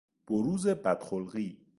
[0.27, 1.65] بروز بد خلقی